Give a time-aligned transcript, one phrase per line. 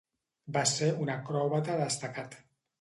[0.55, 2.43] Va ser un acròbata destacat.